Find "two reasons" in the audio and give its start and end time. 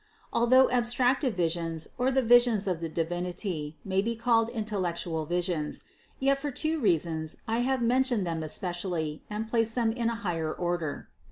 6.49-7.37